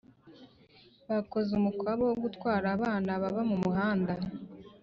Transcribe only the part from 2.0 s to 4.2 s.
wogutwara abana baba mu umuhanda